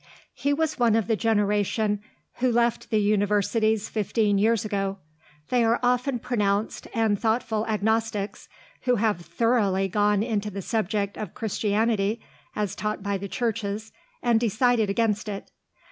He 0.33 0.51
was 0.51 0.79
one 0.79 0.95
of 0.95 1.05
the 1.05 1.15
generation 1.15 2.01
who 2.37 2.51
left 2.51 2.89
the 2.89 2.97
universities 2.97 3.87
fifteen 3.87 4.39
years 4.39 4.65
ago; 4.65 4.97
they 5.49 5.63
are 5.63 5.79
often 5.83 6.17
pronounced 6.17 6.87
and 6.95 7.19
thoughtful 7.19 7.67
agnostics, 7.67 8.49
who 8.85 8.95
have 8.95 9.21
thoroughly 9.21 9.87
gone 9.87 10.23
into 10.23 10.49
the 10.49 10.63
subject 10.63 11.19
of 11.19 11.35
Christianity 11.35 12.19
as 12.55 12.73
taught 12.73 13.03
by 13.03 13.19
the 13.19 13.27
Churches, 13.29 13.91
and 14.23 14.39
decided 14.39 14.89
against 14.89 15.29
it. 15.29 15.51